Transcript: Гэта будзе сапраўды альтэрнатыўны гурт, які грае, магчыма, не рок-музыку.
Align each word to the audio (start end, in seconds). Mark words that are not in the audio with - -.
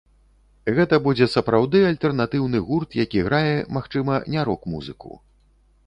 Гэта 0.77 0.95
будзе 1.07 1.27
сапраўды 1.33 1.83
альтэрнатыўны 1.91 2.63
гурт, 2.71 2.99
які 3.05 3.19
грае, 3.29 3.55
магчыма, 3.79 4.13
не 4.35 4.41
рок-музыку. 4.51 5.11